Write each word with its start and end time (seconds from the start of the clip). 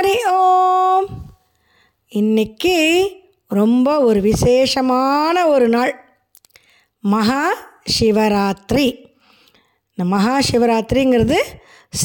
ஹரி 0.00 0.30
ஓம் 0.30 1.06
இன்னைக்கு 2.08 3.10
ரொம்ப 3.48 4.00
ஒரு 4.00 4.20
விசேஷமான 4.20 5.48
ஒரு 5.48 5.68
நாள். 5.68 6.04
மகா 7.00 7.52
சிவராத்திரி. 7.98 9.04
இந்த 9.88 10.04
மகா 10.04 10.38
சிவராத்திரிங்கிறது 10.52 11.36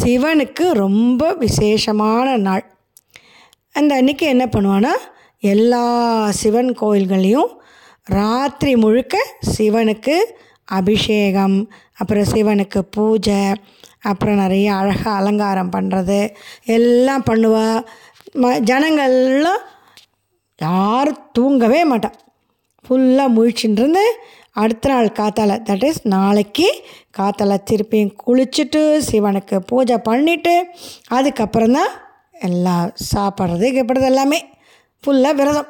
சிவனுக்கு 0.02 0.72
ரொம்ப 0.72 1.34
விசேஷமான 1.34 2.38
நாள். 2.38 2.78
அந்த 3.74 3.96
அன்னைக்கு 3.96 4.26
என்ன 4.26 4.46
பண்ணுவான்னா 4.46 4.94
எல்லா 5.40 6.32
சிவன் 6.32 6.78
கோயில்கள்லையும் 6.80 7.56
ராத்திரி 8.04 8.76
முழுக்க 8.76 9.36
சிவனுக்கு 9.58 10.38
அபிஷேகம் 10.66 11.70
அப்புறம் 11.96 12.24
சிவனுக்கு 12.24 12.80
பூஜை 12.80 13.54
அப்புறம் 14.02 14.36
நிறைய 14.36 14.74
அழகாக 14.74 15.10
அலங்காரம் 15.10 15.72
பண்ணுறது 15.72 16.30
எல்லாம் 16.64 17.24
பண்ணுவாள் 17.30 17.86
ம 18.34 18.60
ஜனங்கள்லாம் 18.60 19.62
யாரும் 20.58 21.30
தூங்கவே 21.32 21.86
மாட்டான் 21.86 22.14
ஃபுல்லாக 22.90 23.34
முழிச்சுட்டு 23.36 24.02
அடுத்த 24.52 24.90
நாள் 24.90 25.06
காத்தால 25.06 25.60
தட் 25.64 25.84
இஸ் 25.84 26.08
நாளைக்கு 26.08 26.84
காத்தால 27.18 27.58
திருப்பியும் 27.72 28.16
குளிச்சுட்டு 28.28 28.98
சிவனுக்கு 29.12 29.60
பூஜை 29.60 29.96
பண்ணிவிட்டு 29.96 30.64
அதுக்கப்புறம் 31.08 31.72
தான் 31.72 32.04
எல்லாம் 32.32 32.94
சாப்பிட்றது 33.16 33.68
கப்படுறது 33.76 34.04
எல்லாமே. 34.04 34.46
ஃபுல்லாக 35.08 35.36
விரதம். 35.36 35.68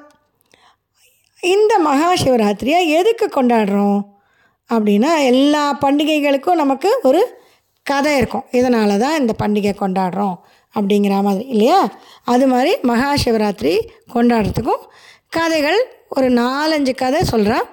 இந்த 1.42 1.78
மகா 1.78 2.14
சிவராத்திரியை 2.14 2.88
எதுக்கு 2.88 3.44
கொண்டாடுறோம்? 3.44 4.15
அப்படின்னா 4.74 5.12
எல்லா 5.26 5.78
பண்டிகைகளுக்கும் 5.86 6.62
நமக்கு 6.64 7.00
ஒரு 7.04 7.22
கதை 7.84 8.18
இருக்கும். 8.18 8.46
இதனால 8.52 8.98
தான் 8.98 9.20
இந்த 9.20 9.34
பண்டிகை 9.44 9.74
கொண்டாடுறோம் 9.80 10.36
அப்படிங்கிற 10.76 11.22
மாதிரி 11.24 11.46
இல்லையா? 11.48 11.90
அது 12.24 12.48
மாதிரி 12.48 12.78
மகா 12.82 13.14
சிவராத்திரி 13.24 13.74
கொண்டாடுறதுக்கும் 14.14 14.84
கதைகள் 15.30 15.80
ஒரு 16.10 16.30
நாலஞ்சு 16.30 16.96
கதை 16.96 17.24
சொல்கிறேன் 17.24 17.64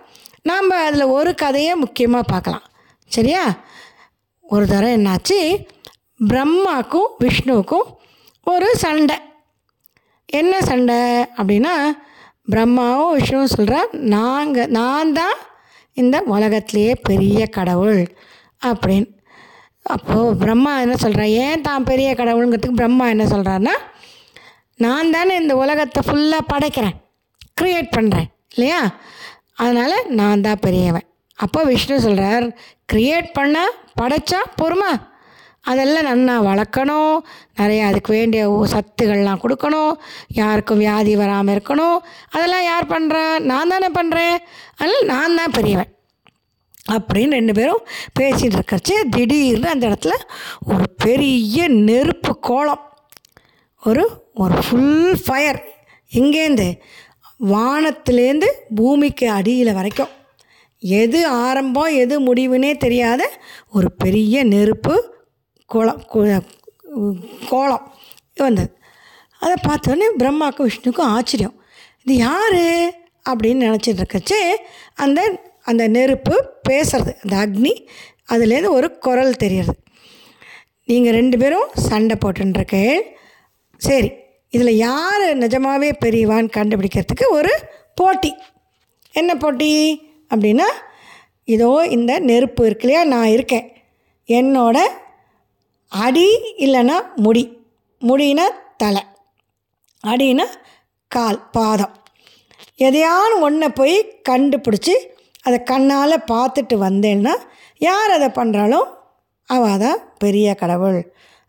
நாம் 0.43 0.71
அதில் 0.71 1.03
ஒரு 1.03 1.35
கதையை 1.35 1.75
முக்கியமாக 1.75 2.31
பார்க்கலாம். 2.33 2.63
சரியா? 3.07 3.43
ஒரு 4.43 4.67
தரம் 4.67 4.97
என்னாச்சு? 4.99 5.67
பிரம்மாக்கும் 6.29 7.11
விஷ்ணுவுக்கும் 7.21 7.89
ஒரு 8.45 8.77
சண்டை. 8.77 9.17
என்ன 10.27 10.63
சண்டை 10.63 11.01
அப்படின்னா 11.37 11.75
பிரம்மாவும் 12.51 13.13
விஷ்ணுவும் 13.13 13.55
சொல்கிறா 13.57 13.81
நாங்கள் 13.93 14.67
நான் 14.67 15.13
தான் 15.13 15.37
இந்த 15.93 16.23
உலகத்திலேயே 16.27 16.93
பெரிய 17.09 17.47
கடவுள் 17.47 18.01
அப்படின்னு. 18.69 19.09
அப்போது 19.83 20.37
பிரம்மா 20.37 20.81
என்ன 20.81 20.95
சொல்கிறா 20.95 21.25
ஏன் 21.45 21.61
தான் 21.61 21.85
பெரிய 21.85 22.15
கடவுளுங்கிறதுக்கு 22.15 22.81
பிரம்மா 22.81 23.09
என்ன 23.09 23.25
சொல்கிறாருன்னா 23.25 23.75
நான் 24.85 25.11
தானே 25.11 25.37
இந்த 25.37 25.55
உலகத்தை 25.57 26.03
ஃபுல்லாக 26.07 26.51
படைக்கிறேன் 26.53 26.97
க்ரியேட் 27.61 27.91
பண்ணுறேன் 27.97 28.29
இல்லையா? 28.55 28.81
அதனால் 29.55 29.97
நான் 30.07 30.41
தான் 30.41 30.61
பெரியவன். 30.61 31.07
அப்போ 31.35 31.65
விஷ்ணு 31.65 32.01
சொல்கிறார் 32.01 32.47
க்ரியேட் 32.93 33.29
பண்ணால் 33.39 33.77
படைச்சா 34.01 34.41
பொறுமை. 34.57 34.91
அதெல்லாம் 35.65 36.09
நன்னா 36.11 36.35
வளர்க்கணும். 36.49 37.17
நிறையா 37.61 37.85
அதுக்கு 37.89 38.13
வேண்டிய 38.13 38.69
சத்துக்கள்லாம் 38.73 39.43
கொடுக்கணும். 39.45 39.93
யாருக்கும் 40.29 40.79
வியாதி 40.79 41.17
வராமல் 41.17 41.55
இருக்கணும். 41.55 41.99
அதெல்லாம் 42.31 42.63
யார் 42.63 42.87
பண்ணுறா 42.87 43.39
நான் 43.39 43.69
தானே 43.69 43.87
பண்ணுறேன் 43.87 44.37
அதனால் 44.77 45.05
நான் 45.05 45.35
தான் 45.35 45.51
பெரியவன். 45.51 45.91
அப்படின்னு 46.93 47.31
ரெண்டு 47.31 47.53
பேரும் 47.53 47.85
பேசிகிட்டு 48.21 48.57
இருக்கறச்சே 48.59 48.97
திடீர்னு 49.11 49.69
அந்த 49.69 49.89
இடத்துல 49.89 50.15
ஒரு 50.67 50.85
பெரிய 50.97 51.69
நெருப்பு 51.69 52.39
கோலம். 52.39 52.83
ஒரு 53.83 54.05
ஒரு 54.35 54.55
ஃபுல் 54.55 55.17
ஃபயர் 55.25 55.61
எங்கேருந்து? 56.13 56.79
வானத்துலேருந்து 57.53 58.49
பூமிக்கு 58.75 59.31
அடியில் 59.31 59.73
வரைக்கும். 59.75 60.13
எது 60.83 61.27
ஆரம்பம் 61.27 61.97
எது 62.03 62.15
முடிவுனே 62.21 62.77
தெரியாத 62.77 63.23
ஒரு 63.71 63.93
பெரிய 63.93 64.45
நெருப்பு 64.45 65.12
கோலம் 65.73 66.01
கோலம் 67.51 67.85
வந்தது. 68.45 68.71
அதை 69.43 69.55
பார்த்தோன்னே 69.69 70.09
பிரம்மாவுக்கும் 70.21 70.69
விஷ்ணுக்கும் 70.71 71.13
ஆச்சரியம். 71.17 71.57
இது 72.05 72.15
யார் 72.27 72.63
அப்படின்னு 73.31 73.67
நினச்சிட்டு 73.67 74.01
இருக்கச்சே 74.03 74.41
அந்த 75.05 75.21
அந்த 75.71 75.83
நெருப்பு 75.97 76.35
பேசுறது 76.69 77.13
அந்த 77.23 77.35
அக்னி 77.43 77.73
அதுலேருந்து 78.33 78.77
ஒரு 78.79 78.89
குரல் 79.07 79.41
தெரியறது 79.43 79.79
நீங்கள் 80.91 81.17
ரெண்டு 81.19 81.37
பேரும் 81.43 81.69
சண்டை 81.89 82.15
போட்டுருக்கே 82.23 82.87
சரி 83.87 84.11
இதில் 84.55 84.81
யார் 84.87 85.25
நிஜமாகவே 85.43 85.91
பெரியவான்னு 86.05 86.57
கண்டுபிடிக்கிறதுக்கு 86.57 87.27
ஒரு 87.39 87.53
போட்டி. 88.01 88.33
என்ன 89.21 89.31
போட்டி 89.43 89.71
அப்படின்னா 90.31 90.69
இதோ 91.55 91.71
இந்த 91.97 92.13
நெருப்பு 92.31 92.63
இருக்கு 92.67 92.87
இல்லையா 92.87 93.03
நான் 93.15 93.33
இருக்கேன். 93.37 93.67
என்னோட 94.29 94.77
அடி 95.93 96.55
இல்லைன்னா 96.59 97.01
முடி 97.17 97.65
முடினா 98.03 98.45
தலை 98.77 99.03
அடினா 100.05 100.47
கால் 101.11 101.49
பாதம். 101.51 101.93
எதையானு 102.79 103.41
ஒன்றை 103.41 103.69
போய் 103.69 104.21
கண்டுபிடிச்சி 104.29 104.95
அதை 105.43 105.63
கண்ணால் 105.63 106.25
பார்த்துட்டு 106.31 106.75
வந்தேன்னா 106.75 107.35
யார் 107.79 108.11
அதை 108.11 108.29
பண்ணுறாலும் 108.29 108.89
அவள் 109.49 109.79
தான் 109.79 110.09
பெரிய 110.19 110.55
கடவுள் 110.55 111.01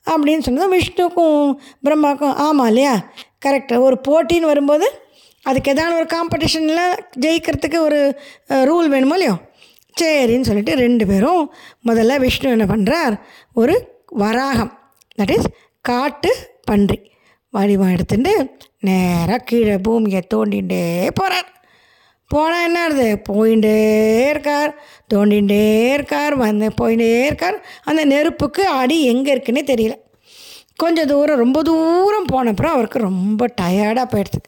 அப்படின்னு 0.07 0.39
சொன்னது 0.39 0.75
விஷ்ணுக்கும் 0.75 1.57
பிரம்மாவுக்கும் 1.87 2.35
ஆமாம் 2.35 2.67
இல்லையா? 2.67 2.93
கரெக்டாக 3.45 3.79
ஒரு 3.79 4.01
போட்டின்னு 4.07 4.45
வரும்போது 4.45 4.87
அதுக்கு 5.45 5.71
எதான 5.71 5.95
ஒரு 5.95 6.05
காம்படிஷனில் 6.05 6.99
ஜெயிக்கிறதுக்கு 7.19 7.77
ஒரு 7.77 8.15
ரூல் 8.65 8.87
வேணுமோ 8.87 9.13
இல்லையோ? 9.13 9.35
சரின்னு 10.01 10.41
சொல்லிட்டு 10.41 10.75
ரெண்டு 10.75 11.07
பேரும் 11.07 11.51
முதல்ல 11.89 12.19
விஷ்ணு 12.19 12.49
என்ன 12.49 12.65
பண்ணுறார் 12.65 13.15
ஒரு 13.53 13.91
வராகம். 14.17 14.71
தட் 15.17 15.37
இஸ் 15.37 15.47
காட்டு 15.81 16.35
பன்றி. 16.63 17.11
வடிவம் 17.49 17.91
எடுத்துட்டு 17.91 18.57
நேராக 18.79 19.37
கீழே 19.37 19.77
பூமியை 19.77 20.21
தோண்டிகிட்டே 20.33 21.09
போகிறார் 21.13 21.51
போனால் 22.27 22.63
என்ன 22.63 22.83
ஆகுது? 22.83 23.21
போயிட்டே 23.29 24.29
இருக்கார். 24.29 24.83
தோண்டிகிட்டே 25.13 25.93
இருக்கார். 25.93 26.35
வந்து 26.35 26.71
போயிட்டே 26.81 27.25
இருக்கார். 27.25 27.65
அந்த 27.83 28.05
நெருப்புக்கு 28.05 28.67
அடி 28.67 29.05
எங்கே 29.05 29.35
இருக்குன்னே 29.35 29.63
தெரியல. 29.63 29.95
கொஞ்சம் 30.75 31.07
தூரம் 31.07 31.37
ரொம்ப 31.37 31.61
தூரம் 31.61 32.25
போனப்புறம் 32.33 32.65
அவருக்கு 32.65 32.99
ரொம்ப 32.99 33.47
டயர்டாக 33.61 34.05
போயிடுது. 34.11 34.41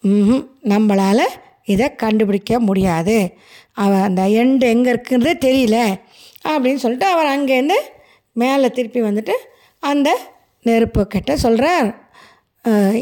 ம் 0.00 0.46
நம்மளால் 0.64 1.26
இதை 1.64 1.94
கண்டுபிடிக்க 1.94 2.60
முடியாது. 2.60 3.36
அவர் 3.72 4.00
அந்த 4.00 4.22
எண்டு 4.22 4.60
எங்கே 4.60 4.92
இருக்குன்றதே 4.92 5.34
தெரியல. 5.44 6.00
அப்படின்னு 6.48 6.74
சொல்லிட்டு 6.74 7.06
அவர் 7.06 7.26
அங்கேருந்து 7.26 7.78
மேலே 8.40 8.68
திருப்பி 8.68 9.00
வந்துட்டு 9.02 9.34
அந்த 9.82 10.08
நெருப்பு 10.66 11.02
கிட்ட 11.06 11.32
சொல்கிறார் 11.36 11.88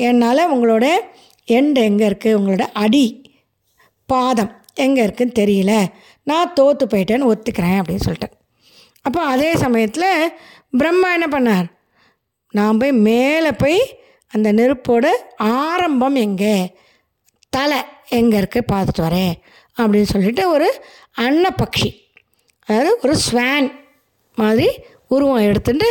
என்னால் 0.08 0.50
உங்களோட 0.54 0.86
எண்டு 1.48 1.80
எங்கே 1.88 2.04
இருக்குது 2.08 2.36
உங்களோட 2.38 2.64
அடி 2.82 3.06
பாதம் 4.08 4.52
எங்கே 4.84 5.00
இருக்குதுன்னு 5.06 5.38
தெரியல. 5.38 5.72
நான் 6.30 6.52
தோற்று 6.52 6.84
போயிட்டேன்னு 6.86 7.30
ஒத்துக்கிறேன் 7.32 7.78
அப்படின்னு 7.80 8.06
சொல்லிட்டேன் 8.06 8.34
அப்போ 9.04 9.20
அதே 9.32 9.50
சமயத்தில் 9.54 10.32
பிரம்மா 10.78 11.08
என்ன 11.12 11.26
பண்ணார்? 11.26 11.66
நான் 12.54 12.78
போய் 12.78 12.92
மேலே 13.08 13.50
போய் 13.62 13.80
அந்த 14.32 14.48
நெருப்போட 14.52 15.06
ஆரம்பம் 15.38 16.16
எங்கே? 16.26 16.54
தலை 17.52 17.80
எங்கே 18.18 18.36
இருக்குது 18.40 18.70
பார்த்துட்டு 18.72 19.06
வரேன் 19.06 19.34
அப்படின்னு 19.78 20.12
சொல்லிட்டு 20.14 20.44
ஒரு 20.54 20.68
அன்னப்பக்ஷி 21.26 21.90
அதாவது 22.68 22.90
ஒரு 23.02 23.14
ஸ்வான் 23.26 23.68
மாதிரி 24.38 24.68
உருவம் 25.16 25.46
எடுத்துட்டு 25.48 25.90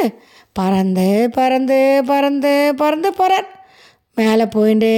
பறந்து 0.59 1.07
பறந்து 1.37 1.79
பறந்து 2.11 2.53
பறந்து 2.81 3.09
போகிறார் 3.19 3.47
மேலே 4.17 4.45
போயிட்டே 4.55 4.93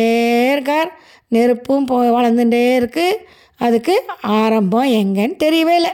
இருக்கார். 0.54 0.89
நெருப்பும் 1.33 1.88
போ 1.89 1.98
வளர்ந்துட்டே 2.16 2.63
இருக்குது 2.80 3.22
அதுக்கு 3.66 3.94
ஆரம்பம் 4.39 4.92
எங்கன்னு 5.00 5.36
தெரியவே 5.44 5.75
இல்லை. 5.81 5.94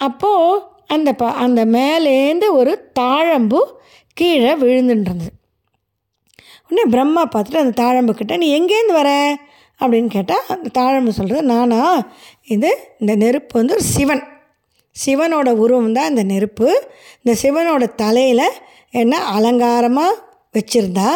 அப்போது 0.00 0.62
அந்த 0.94 1.10
ப 1.20 1.30
அந்த 1.44 1.60
மேலேருந்து 1.76 2.46
ஒரு 2.60 2.72
தாழம்பு 3.00 3.60
கீழே 4.16 4.52
விழுந்துட்டு 4.62 5.34
உடனே 6.70 6.84
பிரம்மா 6.94 7.22
பார்த்துட்டு 7.34 7.62
அந்த 7.64 7.74
தாழம்பு 7.82 8.12
கிட்ட 8.16 8.36
நீ 8.42 8.46
எங்கேருந்து 8.58 8.94
வர? 9.00 9.10
அப்படின்னு 9.80 10.10
கேட்டால் 10.14 10.48
அந்த 10.54 10.68
தாழம்பு 10.78 11.12
சொல்கிறது 11.18 11.44
நானா 11.52 11.80
இது 12.54 12.70
இந்த 13.00 13.12
நெருப்பு 13.22 13.54
வந்து 13.58 13.76
ஒரு 13.76 13.84
சிவன். 13.94 14.24
சிவனோட 15.04 15.48
உருவம் 15.62 15.96
தான் 15.96 16.10
இந்த 16.12 16.22
நெருப்பு. 16.32 16.68
இந்த 17.22 17.32
சிவனோட 17.42 17.84
தலையில் 18.02 18.46
என்ன 19.00 19.14
அலங்காரமாக 19.36 20.20
வச்சுருந்தா. 20.56 21.08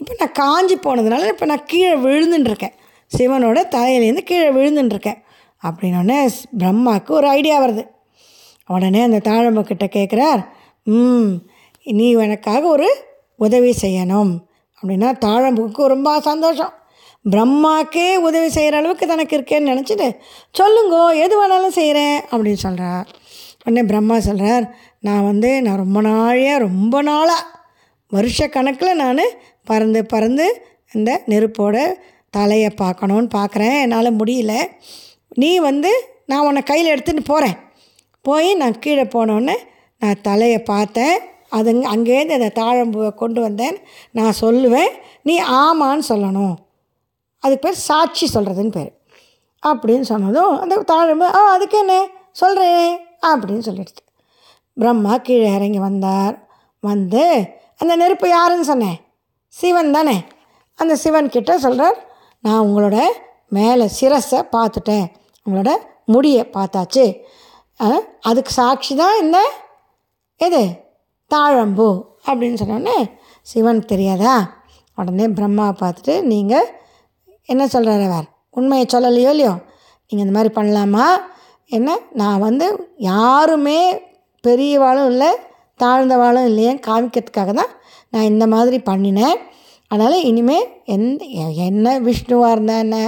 இப்போ 0.00 0.12
நான் 0.20 0.36
காஞ்சி 0.40 0.76
போனதுனால 0.76 1.28
இப்போ 1.34 1.46
நான் 1.50 1.68
கீழே 1.72 1.94
விழுந்துட்டுருக்கேன் 2.06 2.74
சிவனோட 3.10 3.58
தலையிலேருந்து 3.74 4.24
கீழே 4.30 4.48
விழுந்துட்டுருக்கேன் 4.58 5.20
அப்படின்னோடனே 5.62 6.18
பிரம்மாவுக்கு 6.60 7.12
ஒரு 7.18 7.28
ஐடியா 7.28 7.56
வருது. 7.64 7.84
உடனே 8.74 9.00
அந்த 9.08 9.20
தாழம்புக்கிட்ட 9.28 9.86
கேட்குறார் 9.96 10.42
ம் 10.86 11.30
நீ 11.86 12.06
எனக்காக 12.24 12.62
ஒரு 12.66 12.88
உதவி 13.44 13.72
செய்யணும். 13.80 14.32
அப்படின்னா 14.78 15.08
தாழம்புக்கு 15.26 15.84
ரொம்ப 15.94 16.10
சந்தோஷம். 16.20 16.72
பிரம்மாக்கே 17.30 18.16
உதவி 18.16 18.48
செய்கிற 18.48 18.76
அளவுக்கு 18.76 19.06
தனக்கு 19.06 19.36
இருக்கேன்னு 19.38 19.70
நினச்சிட்டு 19.72 20.08
சொல்லுங்கோ 20.58 21.02
எது 21.24 21.34
வேணாலும் 21.40 21.76
செய்கிறேன் 21.78 22.18
அப்படின்னு 22.30 22.64
சொல்கிறார் 22.66 23.06
உடனே 23.64 23.82
பிரம்மா 23.82 24.18
சொல்கிறார் 24.18 24.66
நான் 25.00 25.24
வந்து 25.24 25.62
நான் 25.62 25.82
ரொம்ப 25.84 26.02
நாளையாக 26.02 26.58
ரொம்ப 26.58 27.02
நாளாக 27.02 27.42
வருஷ 28.12 28.48
கணக்கில் 28.48 28.96
நான் 28.96 29.22
பறந்து 29.64 30.04
பறந்து 30.04 30.46
இந்த 30.92 31.22
நெருப்போட 31.26 31.76
தலையை 32.30 32.70
பார்க்கணுன்னு 32.76 33.28
பார்க்குறேன். 33.34 33.78
என்னால் 33.80 34.18
முடியல. 34.18 34.52
நீ 35.34 35.58
வந்து 35.58 35.90
நான் 36.26 36.46
உன்னை 36.46 36.62
கையில் 36.62 36.92
எடுத்துகிட்டு 36.94 37.24
போகிறேன் 37.24 37.56
போய் 38.22 38.54
நான் 38.54 38.78
கீழே 38.78 39.02
போனோடனே 39.02 39.56
நான் 39.98 40.22
தலையை 40.22 40.58
பார்த்தேன். 40.58 41.16
அது 41.48 41.72
அங்கேருந்து 41.72 42.36
அந்த 42.38 42.50
தாழம்பூவை 42.60 43.10
கொண்டு 43.14 43.40
வந்தேன். 43.40 43.76
நான் 44.12 44.38
சொல்லுவேன் 44.40 44.92
நீ 45.22 45.34
ஆமான்னு 45.42 46.04
சொல்லணும். 46.08 46.56
அதுக்கு 47.38 47.68
பேர் 47.68 47.78
சாட்சி 47.78 48.30
சொல்கிறதுன்னு 48.34 48.70
பேர். 48.70 49.00
அப்படின்னு 49.66 50.00
சொன்னதும் 50.00 50.60
அந்த 50.60 50.76
தாழம்பு 50.76 51.20
ஆ 51.20 51.52
அதுக்கு 51.52 51.78
என்ன? 51.78 52.06
சொல்கிறேன் 52.32 52.98
அப்படின்னு 53.26 53.62
சொல்லிடுச்சு. 53.64 54.24
பிரம்மா 54.74 55.16
கீழே 55.16 55.54
இறங்கி 55.54 55.78
வந்தார். 55.78 56.48
வந்து 56.80 57.48
அந்த 57.78 57.96
நெருப்பு 57.96 58.28
யாருன்னு 58.28 58.64
சொன்னேன் 58.64 59.00
சிவன் 59.48 59.92
தானே. 59.92 60.24
அந்த 60.74 60.96
சிவன் 60.96 61.28
கிட்ட 61.28 61.58
சொல்கிறார் 61.58 62.06
நான் 62.40 62.62
உங்களோட 62.62 63.04
மேலே 63.48 63.90
சிரஸை 64.00 64.46
பார்த்துட்டேன். 64.52 65.06
உங்களோட 65.46 65.70
முடியை 66.04 66.50
பார்த்தாச்சு. 66.52 67.20
ஆ, 67.80 67.98
அதுக்கு 68.20 68.52
சாட்சி 68.52 68.94
தான் 68.94 69.20
இந்த 69.20 69.50
எது? 70.36 70.80
தாழம்பூ. 71.34 72.02
அப்படின்னு 72.26 72.56
சொன்னோடனே 72.62 73.12
சிவன் 73.42 73.84
தெரியாதா? 73.84 74.50
உடனே 74.96 75.28
பிரம்மா 75.28 75.68
பார்த்துட்டு 75.68 76.22
நீங்கள் 76.22 76.80
என்ன 77.48 77.66
சொல்கிறார் 77.66 78.04
அவர்? 78.08 78.28
உண்மையை 78.50 78.86
சொல்லலையோ 78.94 79.30
இல்லையோ? 79.34 79.54
நீங்கள் 80.08 80.26
இந்த 80.26 80.34
மாதிரி 80.38 80.50
பண்ணலாமா? 80.58 81.06
என்ன? 81.70 81.98
நான் 82.12 82.38
வந்து 82.38 82.66
யாருமே 83.10 83.80
பெரியவாளும் 84.44 85.10
இல்லை 85.12 85.30
தாழ்ந்தவாளும் 85.82 86.48
இல்லையேன்னு 86.50 86.86
காமிக்கிறதுக்காக 86.88 87.52
தான் 87.52 87.72
நான் 88.12 88.30
இந்த 88.32 88.44
மாதிரி 88.46 88.78
பண்ணினேன். 88.90 89.38
அதனால் 89.90 90.24
இனிமேல் 90.28 90.68
எந்த 90.94 91.24
என்ன 91.66 92.00
விஷ்ணுவாக 92.06 92.54
இருந்தானே 92.54 93.02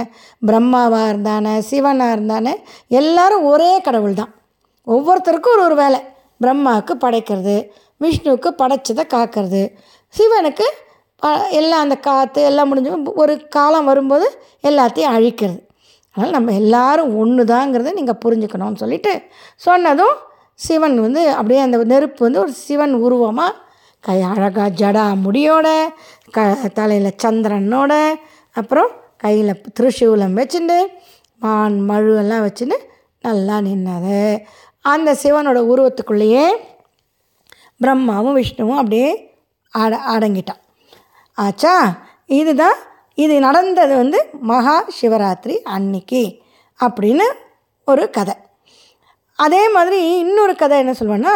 பிரம்மாவாக 0.47 1.09
இருந்தானே 1.11 1.53
சிவனாக 1.69 2.15
இருந்தானே 2.15 2.53
எல்லாரும் 2.99 3.43
ஒரே 3.43 3.71
கடவுள் 3.81 4.19
தான். 4.21 4.31
ஒவ்வொருத்தருக்கும் 4.87 5.55
ஒரு 5.55 5.63
ஒரு 5.63 5.75
வேலை. 5.75 5.99
பிரம்மாவுக்கு 6.43 6.93
படைக்கிறது 7.05 7.55
விஷ்ணுவுக்கு 8.01 8.49
படைச்சதை 8.61 9.03
காக்கிறது. 9.15 9.63
சிவனுக்கு 10.13 10.67
எல்லாம் 11.49 11.79
அந்த 11.79 11.95
காற்று 11.95 12.41
எல்லாம் 12.43 12.67
முடிஞ்சு 12.67 13.13
ஒரு 13.13 13.47
காலம் 13.47 13.85
வரும்போது 13.85 14.27
எல்லாத்தையும் 14.63 15.15
அழிக்கிறது. 15.15 15.59
அதனால் 16.15 16.31
நம்ம 16.31 16.53
எல்லாரும் 16.53 17.17
ஒன்று 17.17 17.43
தாங்கிறத 17.43 17.93
நீங்கள் 17.93 18.21
புரிஞ்சுக்கணும்னு 18.25 18.75
சொல்லிட்டு 18.75 19.21
சொன்னதும் 19.55 20.15
சிவன் 20.53 21.01
வந்து 21.01 21.29
அப்படியே 21.31 21.59
அந்த 21.59 21.77
நெருப்பு 21.83 22.25
வந்து 22.25 22.39
ஒரு 22.39 22.51
சிவன் 22.51 22.93
உருவமாக 22.93 23.55
கை 23.99 24.21
அழகாக 24.21 24.69
ஜடா 24.69 25.05
முடியோட 25.25 25.67
க 26.31 26.53
தலையில் 26.73 27.19
சந்திரனோட 27.23 27.93
அப்புறம் 28.51 28.89
கையில் 29.17 29.61
திருசூலம் 29.79 30.37
வச்சுட்டு 30.39 30.77
மான் 31.37 31.79
மழு 31.81 32.17
எல்லாம் 32.17 32.45
வச்சுன்னு 32.45 32.77
நல்லா 33.21 33.59
நின்னது. 33.59 34.37
அந்த 34.81 35.13
சிவனோட 35.23 35.59
உருவத்துக்குள்ளேயே 35.71 36.45
பிரம்மாவும் 37.77 38.33
விஷ்ணுவும் 38.33 38.77
அப்படியே 38.77 39.09
அட 39.69 40.01
அடங்கிட்டான் 40.07 40.58
ஆச்சா 41.43 41.73
இதுதான் 42.39 42.77
இது 43.23 43.35
நடந்தது 43.39 43.93
வந்து 43.95 44.19
மகா 44.51 44.75
சிவராத்திரி 44.99 45.55
அன்னைக்கு 45.75 46.21
அப்படின்னு 46.79 47.25
ஒரு 47.85 48.03
கதை. 48.09 48.35
அதே 49.39 49.61
மாதிரி 49.69 49.99
இன்னொரு 50.19 50.53
கதை 50.55 50.77
என்ன 50.77 50.93
சொல்லுவேன்னா 50.99 51.35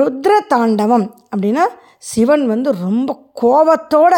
ருத்ர 0.00 0.32
தாண்டவம் 0.52 1.06
அப்படின்னா 1.32 1.64
சிவன் 2.10 2.44
வந்து 2.46 2.68
ரொம்ப 2.84 3.10
கோபத்தோட 3.42 4.14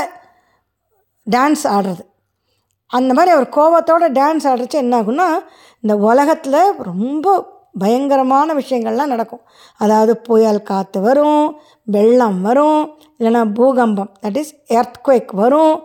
டான்ஸ் 1.27 1.65
ஆடுறது. 1.75 2.03
அந்த 2.91 3.11
மாதிரி 3.15 3.33
அவர் 3.37 3.49
கோபத்தோட 3.59 4.05
டான்ஸ் 4.19 4.47
ஆடுறச்சு 4.51 4.79
என்ன 4.85 5.01
ஆகுன்னா 5.01 5.29
இந்த 5.81 5.95
உலகத்தில் 6.09 6.61
ரொம்ப 6.91 7.27
பயங்கரமான 7.83 8.49
விஷயங்கள்லாம் 8.61 9.13
நடக்கும். 9.15 9.43
அதாவது 9.85 10.13
புயல் 10.27 10.67
காற்று 10.71 11.01
வரும் 11.07 11.45
வெள்ளம் 11.95 12.39
வரும் 12.47 12.83
இல்லைன்னா 13.19 13.43
பூகம்பம் 13.59 14.13
தட் 14.25 14.39
இஸ் 14.43 14.55
எர்த்குவேக் 14.79 15.33
வரும். 15.43 15.77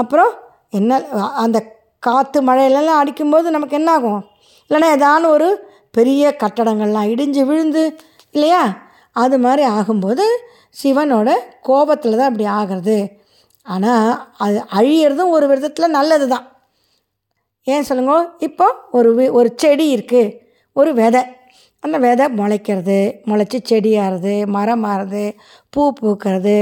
அப்புறம் 0.00 0.32
என்ன 0.78 1.00
அந்த 1.44 1.58
காற்று 2.06 2.40
மழையிலலாம் 2.48 3.00
அடிக்கும்போது 3.02 3.56
நமக்கு 3.56 3.78
என்ன 3.80 3.90
ஆகும் 3.98 4.20
இல்லைன்னா 4.70 4.90
ஏதான 4.96 5.28
ஒரு 5.36 5.48
பெரிய 5.96 6.24
கட்டடங்கள்லாம் 6.42 7.10
இடிஞ்சு 7.12 7.42
விழுந்து 7.50 7.82
இல்லையா? 8.34 8.62
அது 9.22 9.36
மாதிரி 9.44 9.62
ஆகும்போது 9.78 10.24
சிவனோட 10.80 11.28
கோபத்தில் 11.68 12.18
தான் 12.18 12.30
அப்படி 12.30 12.46
ஆகிறது. 12.58 12.98
ஆனால் 13.66 14.10
அது 14.44 14.58
அழியிறதும் 14.78 15.34
ஒரு 15.36 15.46
விதத்தில் 15.52 15.96
நல்லது 15.96 16.26
தான் 16.34 16.46
ஏன் 17.72 17.88
சொல்லுங்க? 17.88 18.14
இப்போ 18.48 18.66
ஒரு 18.98 19.10
ஒரு 19.38 19.48
செடி 19.62 19.86
இருக்குது 19.96 20.34
ஒரு 20.80 20.90
விதை. 21.00 21.22
அந்த 21.84 21.96
விதை 22.04 22.26
முளைக்கிறது 22.38 22.98
முளைச்சி 23.28 23.58
செடி 23.58 23.70
செடியாகிறது 23.70 24.32
மரம் 24.54 24.84
ஆறுது 24.92 25.24
பூ 25.74 25.82
பூக்கிறது 25.98 26.56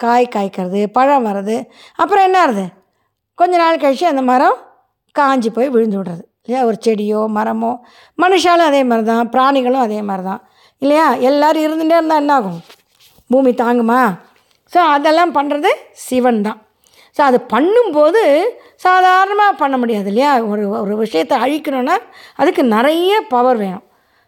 காய் 0.00 0.26
காய்க்கிறது 0.34 0.80
பழம் 0.96 1.26
வர்றது 1.28 1.56
அப்புறம் 2.02 2.26
என்ன 2.28 2.38
ஆகுது 2.44 2.64
கொஞ்ச 3.38 3.54
நாள் 3.62 3.80
கழிச்சு 3.84 4.06
அந்த 4.10 4.22
மரம் 4.30 4.58
காஞ்சி 5.16 5.50
போய் 5.56 5.72
விழுந்து 5.74 5.98
விடுறது 5.98 6.22
இல்லையா? 6.44 6.60
ஒரு 6.68 6.76
செடியோ 6.86 7.20
மரமோ 7.36 7.72
மனுஷாலும் 8.18 8.68
அதே 8.70 8.82
மாதிரி 8.90 9.06
தான் 9.10 9.30
பிராணிகளும் 9.34 9.84
அதே 9.86 9.98
மாதிரி 10.08 10.24
தான் 10.30 10.42
இல்லையா? 10.82 11.06
எல்லோரும் 11.28 11.64
இருந்துகிட்டே 11.66 11.98
இருந்தால் 11.98 12.22
என்ன 12.22 12.34
ஆகும் 12.38 12.60
பூமி 13.30 13.50
தாங்குமா? 13.64 14.00
ஸோ 14.72 14.78
அதெல்லாம் 14.94 15.34
பண்ணுறது 15.38 15.70
சிவன் 16.06 16.40
தான். 16.46 16.58
ஸோ 17.16 17.20
அது 17.28 17.38
பண்ணும்போது 17.54 18.22
சாதாரணமாக 18.86 19.58
பண்ண 19.62 19.74
முடியாது 19.82 20.08
இல்லையா? 20.12 20.30
ஒரு 20.52 20.64
ஒரு 20.82 20.96
விஷயத்தை 21.04 21.36
அழிக்கணும்னா 21.44 21.96
அதுக்கு 22.40 22.64
நிறைய 22.76 23.20
பவர் 23.34 23.60
வேணும். 23.64 23.84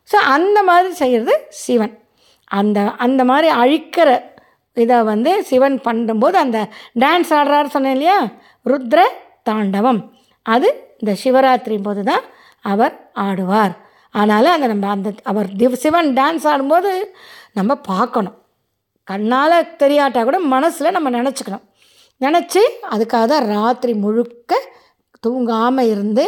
ஸோ 0.08 0.16
அந்த 0.34 0.58
மாதிரி 0.68 0.90
செய்கிறது 1.02 1.34
சிவன். 1.64 1.94
அந்த 2.50 2.78
அந்த 3.04 3.22
மாதிரி 3.30 3.48
அழிக்கிற 3.62 4.08
இதை 4.76 4.96
வந்து 5.12 5.30
சிவன் 5.50 5.76
பண்ணும்போது 5.86 6.36
அந்த 6.44 6.58
டான்ஸ் 7.02 7.32
ஆடுறாரு 7.38 7.68
சொன்னேன் 7.74 7.94
இல்லையா? 7.96 8.18
ருத்ர 8.66 9.00
தாண்டவம். 9.48 10.00
அது 10.46 10.68
இந்த 11.00 11.12
சிவராத்திரி 11.22 11.76
போது 11.88 12.02
தான் 12.10 12.24
அவர் 12.64 12.94
ஆடுவார். 13.26 13.74
ஆனாலும் 14.14 14.54
அந்த 14.56 14.66
நம்ம 14.72 14.88
அந்த 14.96 15.10
அவர் 15.30 15.48
திவ் 15.60 15.80
சிவன் 15.84 16.10
டான்ஸ் 16.18 16.46
ஆடும்போது 16.52 16.92
நம்ம 17.58 17.74
பார்க்கணும். 17.92 18.36
கண்ணால் 19.08 19.56
தெரியாட்டா 19.82 20.20
கூட 20.28 20.38
மனசில் 20.54 20.96
நம்ம 20.96 21.10
நினச்சிக்கணும். 21.18 21.64
நினச்சி 22.20 22.62
அதுக்காக 22.92 23.24
தான் 23.32 23.46
ராத்திரி 23.54 23.92
முழுக்க 24.04 24.52
தூங்காமல் 25.26 25.90
இருந்து 25.92 26.24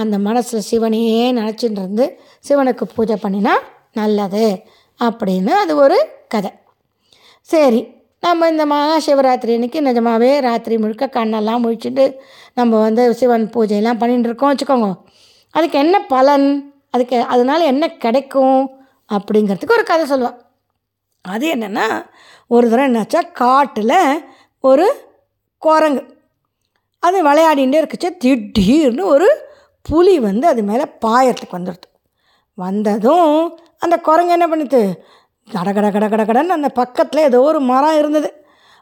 அந்த 0.00 0.16
மனசில் 0.18 0.66
சிவனையே 0.70 1.26
நினச்சிட்டு 1.38 1.80
இருந்து 1.82 2.06
சிவனுக்கு 2.48 2.84
பூஜை 2.94 3.16
பண்ணினா 3.22 3.54
நல்லது 3.92 4.46
அப்படின்னு 5.00 5.52
அது 5.62 5.72
ஒரு 5.76 5.98
கதை. 6.28 6.50
சரி 7.50 7.80
நம்ம 8.20 8.48
இந்த 8.48 8.64
மகா 8.66 8.96
சிவராத்திரி 9.06 9.52
அன்னைக்கு 9.56 9.80
நிஜமாவே 9.80 10.30
ராத்திரி 10.40 10.76
முழுக்க 10.78 11.06
கண்ணெல்லாம் 11.06 11.62
முழிச்சுட்டு 11.64 12.04
நம்ம 12.54 12.80
வந்து 12.80 13.02
சிவன் 13.14 13.46
பூஜையெல்லாம் 13.54 14.00
பண்ணிட்டு 14.00 14.28
இருக்கோம் 14.28 14.52
வச்சுக்கோங்க. 14.52 14.88
அதுக்கு 15.54 15.76
என்ன 15.78 15.96
பலன்? 16.14 16.48
அதுக்கு 16.90 17.18
அதனால் 17.34 17.68
என்ன 17.72 17.84
கிடைக்கும்? 18.04 18.60
அப்படிங்கிறதுக்கு 19.10 19.76
ஒரு 19.78 19.84
கதை 19.90 20.04
சொல்லுவாள் 20.10 20.38
அது 21.24 21.46
என்னென்னா 21.54 21.86
ஒரு 22.54 22.66
தடவை 22.70 22.86
என்னாச்சா 22.88 23.20
காட்டில் 23.32 23.98
ஒரு 24.64 24.86
குரங்கு. 25.62 26.02
அது 27.02 27.18
விளையாடிகிட்டே 27.28 27.80
இருக்குச்சு 27.80 28.08
திடீர்னு 28.16 29.04
ஒரு 29.06 29.28
புலி 29.88 30.14
வந்து 30.18 30.46
அது 30.46 30.62
மேலே 30.62 30.84
பாயறதுக்கு 31.04 31.56
வந்துடுது. 31.58 31.88
வந்ததும் 32.54 33.58
அந்த 33.78 33.96
குரங்கு 33.96 34.32
என்ன 34.32 34.46
பண்ணுது? 34.46 34.80
கட 35.48 35.72
கட 35.72 35.90
கட 35.90 36.08
கட 36.08 36.22
கடன்னு 36.24 36.56
அந்த 36.58 36.68
பக்கத்தில் 36.68 37.22
ஏதோ 37.22 37.40
ஒரு 37.40 37.60
மரம் 37.60 37.98
இருந்தது. 37.98 38.30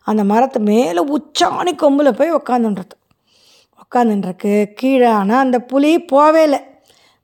அந்த 0.03 0.25
மரத்து 0.25 0.61
மேலே 0.61 1.03
உச்சாணி 1.17 1.73
கொம்பில் 1.77 2.17
போய் 2.19 2.33
உக்காந்துன்றது. 2.33 2.95
உட்காந்துருக்கு 3.83 4.53
கீழே 4.73 5.07
ஆனால் 5.07 5.39
அந்த 5.39 5.59
புலி 5.59 5.91
போவே 6.13 6.43
இல்லை. 6.43 6.61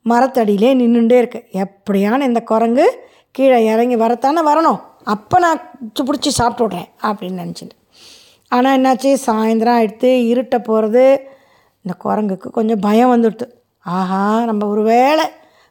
மரத்தடியிலே 0.06 0.70
நின்றுட்டே 0.80 1.16
இருக்கு. 1.18 1.40
எப்படியான 1.64 2.20
இந்த 2.20 2.40
குரங்கு 2.42 2.86
கீழே 3.30 3.58
இறங்கி 3.72 3.96
வரத்தானே 3.96 4.40
வரணும்? 4.40 4.80
அப்போ 5.04 5.38
நான் 5.38 5.60
பிடிச்சி 6.08 6.30
சாப்பிட்டு 6.38 6.64
விட்றேன் 6.64 6.88
அப்படின்னு 7.02 7.42
நினச்சிட்டு. 7.42 7.76
ஆனால் 8.48 8.76
என்னாச்சு? 8.78 9.10
சாயந்தரம் 9.26 9.76
ஆயிடுத்து 9.78 10.10
இருட்ட 10.26 10.58
போகிறது 10.58 11.04
இந்த 11.84 11.94
குரங்குக்கு 12.04 12.48
கொஞ்சம் 12.50 12.80
பயம் 12.80 13.12
வந்துடுது. 13.14 13.46
ஆஹா 13.80 14.44
நம்ம 14.44 14.66
ஒரு 14.66 14.82
வேளை 14.82 15.24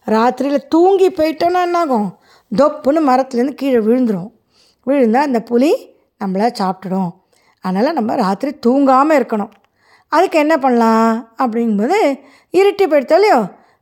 ராத்திரியில் 0.08 0.68
தூங்கி 0.68 1.10
போயிட்டோன்னா 1.10 1.62
என்னாகும்? 1.62 2.18
தொப்புன்னு 2.58 3.02
மரத்துலேருந்து 3.10 3.54
கீழே 3.54 3.78
விழுந்துரும். 3.78 4.32
விழுந்தால் 4.84 5.26
அந்த 5.26 5.40
புலி 5.40 5.96
நம்மளை 6.24 6.54
சாப்பிட்டுடும். 6.60 7.12
அதனால் 7.60 7.94
நம்ம 7.94 8.16
ராத்திரி 8.16 8.58
தூங்காமல் 8.68 9.18
இருக்கணும். 9.20 9.52
அதுக்கு 10.08 10.40
என்ன 10.40 10.58
பண்ணலாம்? 10.58 11.36
அப்படிங்கும்போது 11.38 11.98
இருட்டி 12.54 12.86
போயிட்டாலையோ 12.92 13.16
இல்லையோ? 13.16 13.40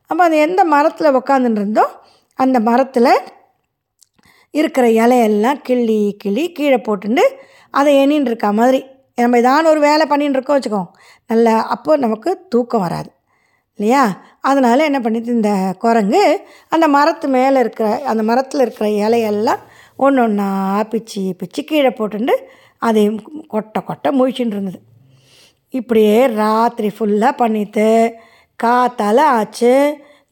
அப்போ 0.08 0.24
அது 0.24 0.38
எந்த 0.38 0.64
மரத்தில் 0.64 1.16
உக்காந்துருந்தோ 1.16 1.86
அந்த 2.34 2.60
மரத்தில் 2.60 3.12
இருக்கிற 4.52 4.88
இலையெல்லாம் 4.88 5.62
கிள்ளி 5.62 6.16
கிள்ளி 6.18 6.52
கீழே 6.52 6.76
போட்டுண்டு 6.76 7.24
அதை 7.72 7.96
எண்ணின்னு 7.96 8.26
இருக்க 8.26 8.52
மாதிரி. 8.52 8.86
நம்ம 9.16 9.38
இதான 9.38 9.66
ஒரு 9.66 9.80
வேலை 9.80 10.08
பண்ணின்னு 10.10 10.36
இருக்கோம் 10.38 10.60
வச்சுக்கோ 10.60 10.88
நல்லா 11.28 11.68
அப்போது 11.68 12.02
நமக்கு 12.02 12.46
தூக்கம் 12.50 12.82
வராது. 12.82 13.10
இல்லையா? 13.78 14.04
அதனால் 14.50 14.88
என்ன 14.90 15.00
பண்ணிது 15.00 15.30
இந்த 15.38 15.52
குரங்கு 15.80 16.22
அந்த 16.74 16.86
மரத்து 16.96 17.28
மேலே 17.28 17.58
இருக்கிற 17.60 17.88
அந்த 18.12 18.24
மரத்தில் 18.30 18.64
இருக்கிற 18.66 18.88
இலையெல்லாம் 19.06 19.62
ஒன்று 20.06 20.22
ஒன்றா 20.24 20.48
பிச்சு 20.92 21.22
பிச்சு 21.40 21.62
கீழே 21.64 21.90
போட்டுண்டு 21.90 22.36
அதையும் 22.88 23.20
கொட்டை 23.48 23.80
கொட்டை 23.84 24.10
முழிச்சுட்டு 24.20 24.56
இருந்தது. 24.58 24.80
இப்படியே 25.74 26.18
ராத்திரி 26.42 26.90
ஃபுல்லாக 26.98 27.40
பண்ணிட்டு 27.42 27.88
காத்தால் 28.64 29.24
ஆச்சு. 29.38 29.74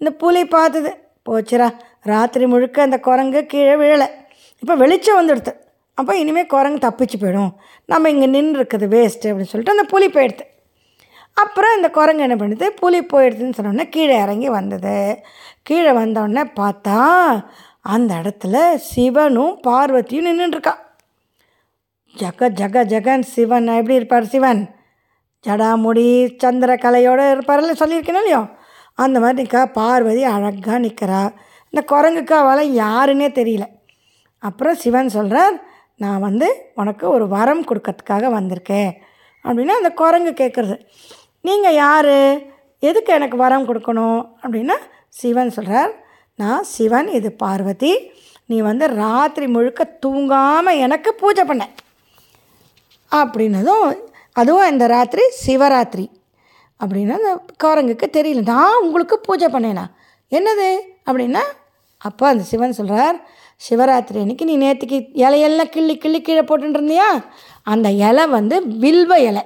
இந்த 0.01 0.11
புலி 0.21 0.41
பார்த்தது 0.55 0.91
போச்சுரா 1.29 1.67
ராத்திரி 2.11 2.45
முழுக்க 2.53 2.87
அந்த 2.87 2.97
குரங்கு 3.07 3.39
கீழே 3.53 3.75
விழலை. 3.81 4.07
இப்போ 4.63 4.75
வெளிச்சம் 4.75 5.19
வந்துடுது. 5.19 5.53
அப்போ 5.97 6.13
இனிமேல் 6.23 6.51
குரங்கு 6.53 6.85
தப்பிச்சு 6.87 7.17
போயிடும். 7.21 7.53
நம்ம 7.91 8.09
இங்கே 8.13 8.27
நின்று 8.35 8.59
இருக்குது 8.59 8.87
வேஸ்ட்டு 8.95 9.29
அப்படின்னு 9.31 9.51
சொல்லிட்டு 9.53 9.75
அந்த 9.77 9.87
புலி 9.93 10.07
போயிடுது. 10.17 10.45
அப்புறம் 11.37 11.75
இந்த 11.75 11.89
குரங்கு 11.89 12.25
என்ன 12.27 12.35
பண்ணுது? 12.35 12.67
புலி 12.67 12.99
போயிடுதுன்னு 13.01 13.57
சொன்னோடனே 13.57 13.89
கீழே 13.89 14.15
இறங்கி 14.21 14.49
வந்தது. 14.49 15.23
கீழே 15.61 15.91
வந்தோடனே 15.91 16.43
பார்த்தா 16.59 16.97
அந்த 17.81 18.15
இடத்துல 18.15 18.75
சிவனும் 18.75 19.59
பார்வதியும் 19.67 20.27
நின்றுட்டுருக்கா 20.27 20.75
ஜக 22.15 22.49
ஜக 22.49 22.83
ஜகன் 22.85 23.23
சிவன். 23.33 23.67
எப்படி 23.67 23.95
இருப்பார் 23.95 24.25
சிவன்? 24.25 24.61
ஜடாமுடி 25.47 26.05
சந்திர 26.37 26.75
கலையோடு 26.75 27.25
இருப்பார்ல 27.35 27.73
சொல்லியிருக்கேன் 27.81 28.21
இல்லையோ? 28.21 28.41
அந்த 28.93 29.19
மாதிரி 29.19 29.37
நிற்கா 29.41 29.65
பார்வதி 29.65 30.23
அழகாக 30.23 30.79
நிற்கிறா 30.79 31.21
இந்த 31.73 31.81
குரங்குக்கு 31.91 32.35
அவளை 32.41 32.79
யாருன்னே 32.79 33.27
தெரியல. 33.39 33.65
அப்புறம் 34.43 34.75
சிவன் 34.75 35.09
சொல்கிறார் 35.09 35.55
நான் 35.95 36.19
வந்து 36.19 36.71
உனக்கு 36.75 37.09
ஒரு 37.09 37.27
வரம் 37.27 37.65
கொடுக்கறதுக்காக 37.65 38.29
வந்திருக்கேன். 38.37 38.91
அப்படின்னா 39.45 39.75
அந்த 39.81 39.91
குரங்கு 39.91 40.31
கேட்குறது 40.31 40.77
நீங்கள் 41.47 41.79
யார்? 41.83 42.15
எதுக்கு 42.89 43.11
எனக்கு 43.17 43.37
வரம் 43.37 43.67
கொடுக்கணும்? 43.67 44.21
அப்படின்னா 44.43 44.75
சிவன் 45.19 45.55
சொல்கிறார் 45.57 45.93
நான் 46.39 46.63
சிவன் 46.73 47.09
இது 47.17 47.29
பார்வதி. 47.43 47.91
நீ 48.45 48.57
வந்து 48.69 48.85
ராத்திரி 49.01 49.45
முழுக்க 49.47 49.81
தூங்காமல் 50.05 50.81
எனக்கு 50.85 51.09
பூஜை 51.21 51.43
பண்ண. 51.43 51.63
அப்படின்னதும் 53.11 53.87
அதுவும் 54.31 54.71
இந்த 54.71 54.85
ராத்திரி 54.93 55.23
சிவராத்திரி. 55.45 56.05
அப்படின்னா 56.83 57.15
அந்த 57.19 57.33
குரங்குக்கு 57.63 58.07
தெரியல 58.17 58.41
நான் 58.51 58.81
உங்களுக்கு 58.81 59.17
பூஜை 59.27 59.47
பண்ணேனா? 59.47 59.85
என்னது? 60.31 60.69
அப்படின்னா 61.09 61.43
அப்போ 61.97 62.25
அந்த 62.27 62.43
சிவன் 62.51 62.77
சொல்கிறார் 62.79 63.17
சிவராத்திரி 63.69 64.19
அன்னைக்கு 64.23 64.45
நீ 64.45 64.55
நேற்றுக்கு 64.57 64.97
இலையெல்லாம் 65.25 65.73
கிள்ளி 65.75 65.97
கிள்ளி 65.97 66.21
கீழே 66.21 66.41
போட்டுட்டு 66.41 66.79
இருந்தியா? 66.79 67.09
அந்த 67.73 67.89
இலை 68.07 68.25
வந்து 68.37 68.55
வில்வ 68.85 69.13
இலை. 69.29 69.43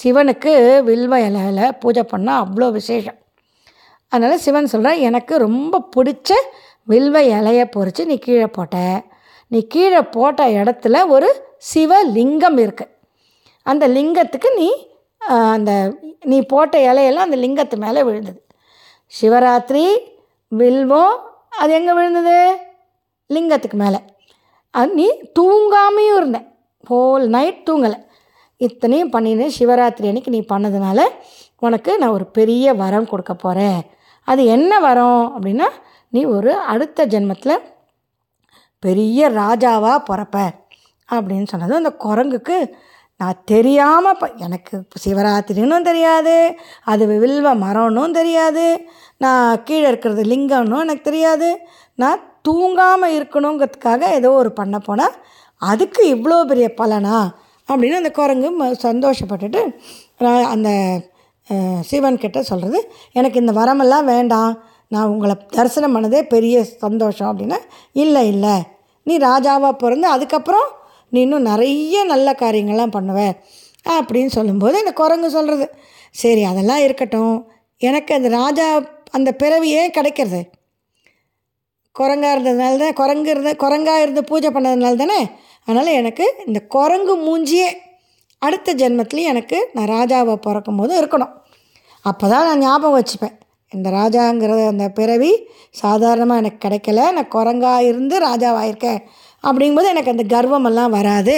சிவனுக்கு 0.00 0.52
வில்வ 0.88 1.14
இலையில் 1.26 1.76
பூஜை 1.82 2.02
பண்ணால் 2.12 2.40
அவ்வளோ 2.42 2.66
விசேஷம். 2.78 3.18
அதனால் 4.12 4.42
சிவன் 4.44 4.70
சொல்கிறார் 4.72 5.04
எனக்கு 5.08 5.34
ரொம்ப 5.38 5.80
பிடிச்ச 5.96 6.30
வில்வ 6.92 7.16
இலையை 7.36 7.64
பொறிச்சு 7.76 8.02
நீ 8.10 8.16
கீழே 8.18 8.46
போட்ட. 8.46 8.76
நீ 9.46 9.60
கீழே 9.74 10.00
போட்ட 10.16 10.46
இடத்துல 10.60 10.96
ஒரு 11.14 11.28
சிவலிங்கம் 11.70 12.58
இருக்குது 12.64 12.94
அந்த 13.70 13.84
லிங்கத்துக்கு 13.88 14.50
நீ 14.60 14.68
அந்த 15.52 15.72
நீ 16.30 16.38
போட்ட 16.52 16.74
இலையெல்லாம் 16.90 17.28
அந்த 17.28 17.38
லிங்கத்து 17.44 17.76
மேலே 17.84 18.02
விழுந்தது. 18.08 18.40
சிவராத்திரி 19.12 19.84
வில்வம் 20.48 21.16
அது 21.60 21.72
எங்கே 21.78 21.92
விழுந்தது? 21.92 22.36
லிங்கத்துக்கு 23.34 23.78
மேலே. 23.84 24.00
அது 24.70 24.90
நீ 25.00 25.06
தூங்காமையும் 25.38 26.18
இருந்தேன் 26.20 26.46
ஹோல் 26.90 27.26
நைட் 27.36 27.62
தூங்கலை. 27.68 27.98
இத்தனையும் 28.60 29.12
பண்ணின்னு 29.12 29.46
சிவராத்திரி 29.58 30.08
அன்னைக்கு 30.08 30.30
நீ 30.30 30.44
பண்ணதுனால 30.48 31.00
உனக்கு 31.58 31.98
நான் 31.98 32.10
ஒரு 32.10 32.26
பெரிய 32.30 32.74
வரம் 32.74 33.08
கொடுக்க 33.08 33.34
போகிறேன் 33.34 33.80
அது 34.24 34.44
என்ன 34.44 34.80
வரம் 34.80 35.36
அப்படின்னா 35.36 35.68
நீ 36.08 36.24
ஒரு 36.24 36.54
அடுத்த 36.54 37.06
ஜென்மத்தில் 37.06 37.64
பெரிய 38.78 39.28
ராஜாவாக 39.28 40.04
பிறப்ப 40.10 40.36
அப்படின்னு 41.08 41.46
சொன்னது. 41.48 41.74
அந்த 41.74 41.90
குரங்குக்கு 41.90 42.56
நான் 43.20 43.42
தெரியாமல் 43.44 44.16
ப 44.16 44.30
எனக்கு 44.36 44.84
சிவராத்திரினும் 45.04 45.82
தெரியாது 45.82 46.56
அது 46.84 47.06
வில்வ 47.06 47.54
மரம்னும் 47.54 48.10
தெரியாது 48.10 48.66
நான் 49.16 49.62
கீழே 49.62 49.88
இருக்கிறது 49.88 50.22
லிங்கம்னும் 50.22 50.80
எனக்கு 50.80 51.02
தெரியாது 51.02 51.48
நான் 51.94 52.20
தூங்காமல் 52.48 53.14
இருக்கணுங்கிறதுக்காக 53.18 54.02
ஏதோ 54.10 54.30
ஒரு 54.32 54.52
பண்ண 54.52 54.78
போனால் 54.78 55.16
அதுக்கு 55.62 56.14
இவ்வளோ 56.14 56.44
பெரிய 56.44 56.74
பலனா? 56.76 57.18
அப்படின்னு 57.68 58.00
அந்த 58.00 58.10
குரங்கு 58.10 58.64
ம- 58.64 58.74
சந்தோஷப்பட்டுட்டு 58.82 59.60
நான் 60.18 60.44
அந்த 60.44 60.70
சிவன் 61.80 62.18
கிட்ட 62.18 62.42
சொல்கிறது 62.42 62.78
எனக்கு 63.12 63.40
இந்த 63.40 63.52
வரமெல்லாம் 63.52 64.04
வேண்டாம். 64.04 64.52
நான் 64.88 65.06
உங்களை 65.06 65.34
தரிசனம் 65.48 65.94
பண்ணதே 65.94 66.22
பெரிய 66.28 66.64
சந்தோஷம் 66.64 67.30
அப்படின்னா 67.30 67.58
இல்லை 67.92 68.28
இல்லை. 68.28 68.56
நீ 69.06 69.18
ராஜாவாக 69.18 69.72
பிறந்து 69.72 70.08
அதுக்கப்புறம் 70.08 70.68
நீ 71.12 71.20
இன்னும் 71.20 71.42
நிறைய 71.42 72.04
நல்ல 72.04 72.32
காரியங்கள்லாம் 72.32 72.94
பண்ணுவ 72.96 73.20
அப்படின்னு 73.86 74.26
சொல்லும்போது 74.26 74.78
இந்த 74.78 74.92
குரங்கு 74.92 75.30
சொல்கிறது 75.30 75.66
சரி 76.14 76.42
அதெல்லாம் 76.42 76.78
இருக்கட்டும். 76.78 77.36
எனக்கு 77.80 78.14
அந்த 78.14 78.28
ராஜா 78.28 78.66
அந்த 79.10 79.32
பிறவி 79.32 79.68
ஏன் 79.70 79.90
கிடைக்கிறது? 79.90 80.40
குரங்காக 81.94 82.34
இருந்ததுனால 82.36 82.78
தான் 82.78 82.92
குரங்கு 82.92 83.30
இருந்த 83.30 83.52
குரங்காக 83.58 84.02
இருந்து 84.02 84.24
பூஜை 84.24 84.50
பண்ணதுனால 84.50 84.96
தானே 84.96 85.20
அதனால் 85.68 85.90
எனக்கு 85.92 86.24
இந்த 86.46 86.60
குரங்கு 86.60 87.14
மூஞ்சியே 87.18 87.68
அடுத்த 88.42 88.74
ஜென்மத்துலேயும் 88.74 89.32
எனக்கு 89.32 89.58
நான் 89.72 89.88
ராஜாவை 89.88 90.34
பிறக்கும் 90.36 90.76
போது 90.76 90.92
இருக்கணும். 91.02 91.32
அப்போ 92.02 92.28
தான் 92.28 92.46
நான் 92.46 92.58
ஞாபகம் 92.58 92.96
வச்சுப்பேன். 93.00 93.34
இந்த 93.70 93.90
ராஜாங்கிறது 93.90 94.66
அந்த 94.66 94.88
பிறவி 94.88 95.46
சாதாரணமாக 95.70 96.40
எனக்கு 96.40 96.60
கிடைக்கல. 96.68 97.00
நான் 97.10 97.32
குரங்காக 97.34 97.78
இருந்து 97.78 98.18
ராஜாவாயிருக்கேன். 98.18 99.00
அப்படிங்கும்போது 99.42 99.88
எனக்கு 99.94 100.14
அந்த 100.14 100.24
கர்வமெல்லாம் 100.36 100.90
வராது. 100.90 101.36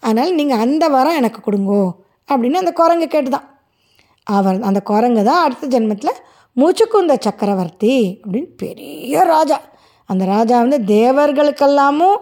அதனால் 0.00 0.34
நீங்கள் 0.34 0.58
அந்த 0.58 0.88
வரம் 0.88 1.18
எனக்கு 1.20 1.40
கொடுங்கோ 1.46 1.90
அப்படின்னு 2.28 2.62
அந்த 2.62 2.72
குரங்கு 2.72 3.06
கேட்டுதான். 3.06 3.48
அவர் 4.26 4.62
அந்த 4.62 4.80
குரங்கு 4.80 5.24
தான் 5.24 5.44
அடுத்த 5.44 5.66
ஜென்மத்தில் 5.66 6.20
மூச்சுக்குந்த 6.56 7.14
சக்கரவர்த்தி 7.20 8.20
அப்படின்னு 8.22 8.50
பெரிய 8.56 9.22
ராஜா. 9.24 9.60
அந்த 10.04 10.24
ராஜா 10.24 10.56
வந்து 10.64 10.78
தேவர்களுக்கெல்லாமும் 10.94 12.18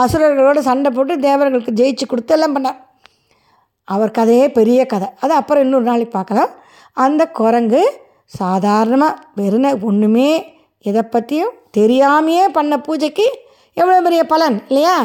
அசுரர்களோடு 0.00 0.58
சண்டை 0.68 0.90
போட்டு 0.90 1.14
தேவர்களுக்கு 1.18 1.72
ஜெயிச்சு 1.80 2.04
கொடுத்து 2.06 2.34
எல்லாம் 2.34 2.54
பண்ணார். 2.56 2.78
அவர் 3.84 4.16
கதையே 4.18 4.46
பெரிய 4.58 4.80
கதை. 4.86 5.08
அது 5.20 5.32
அப்புறம் 5.34 5.64
இன்னொரு 5.64 5.84
நாளைக்கு 5.84 6.14
பார்க்கலாம். 6.18 6.52
அந்த 7.04 7.22
குரங்கு 7.38 7.82
சாதாரணமாக 8.26 9.20
வெறும் 9.34 9.82
ஒன்றுமே 9.88 10.28
எதை 10.90 11.02
பற்றியும் 11.02 11.56
தெரியாமையே 11.78 12.44
பண்ண 12.58 12.80
பூஜைக்கு 12.80 13.26
எவ்வளோ 13.80 14.00
பெரிய 14.02 14.22
பலன் 14.32 14.56
இல்லையா? 14.68 14.96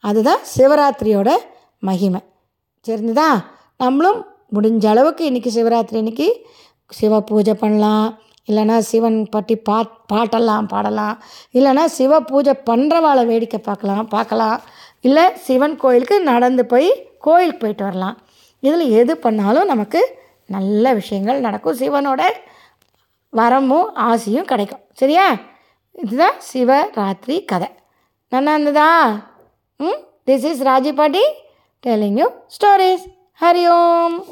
அதுதான் 0.00 0.42
சிவராத்திரியோட 0.56 1.30
மகிமை. 1.88 2.20
சரிஞ்சுதா 2.86 3.28
நம்மளும் 3.76 4.20
முடிஞ்ச 4.54 4.86
அளவுக்கு 4.86 5.22
இன்றைக்கி 5.30 5.50
சிவராத்திரி 5.56 5.98
இன்றைக்கி 6.02 6.28
சிவ 6.98 7.20
பூஜை 7.20 7.54
பண்ணலாம். 7.54 8.18
இல்லைன்னா 8.48 8.78
சிவன் 8.78 9.28
பற்றி 9.28 9.56
பாட் 9.56 9.92
பாட்டெல்லாம் 10.12 10.68
பாடலாம். 10.68 11.22
இல்லைன்னா 11.54 11.84
சிவ 11.84 12.20
பூஜை 12.20 12.54
பண்ணுறவாளை 12.70 13.26
வேடிக்கை 13.26 13.60
பார்க்கலாம் 13.60 14.08
பார்க்கலாம். 14.08 14.60
இல்லை 15.00 15.36
சிவன் 15.36 15.76
கோயிலுக்கு 15.76 16.20
நடந்து 16.20 16.66
போய் 16.66 17.08
கோயிலுக்கு 17.18 17.58
போயிட்டு 17.58 17.84
வரலாம். 17.84 18.18
இதில் 18.60 18.90
எது 18.90 19.16
பண்ணாலும் 19.16 19.66
நமக்கு 19.66 20.18
நல்ல 20.46 20.92
விஷயங்கள் 20.92 21.40
நடக்கும். 21.40 21.78
சிவனோட 21.78 22.22
வரமும் 23.32 23.88
ஆசையும் 23.94 24.44
கிடைக்கும். 24.44 24.80
சரியா? 24.92 25.36
இதுதான் 25.92 26.34
சிவராத்திரி 26.52 27.44
கதை. 27.44 27.68
நல்லா 28.28 28.52
இருந்ததா? 28.54 29.16
ம்? 29.76 29.98
This 30.26 30.44
is 30.44 30.62
Raji 30.62 30.94
Paati 30.94 31.22
telling 31.86 32.18
you 32.18 32.26
stories 32.56 33.04
Hari 33.40 33.64
Om. 33.68 34.24